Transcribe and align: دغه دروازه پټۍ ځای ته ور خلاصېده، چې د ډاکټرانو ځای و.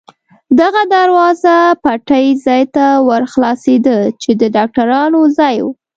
دغه 0.59 0.81
دروازه 0.95 1.55
پټۍ 1.83 2.27
ځای 2.45 2.63
ته 2.75 2.85
ور 3.07 3.23
خلاصېده، 3.31 3.97
چې 4.21 4.31
د 4.39 4.41
ډاکټرانو 4.55 5.19
ځای 5.37 5.57
و. 5.63 5.67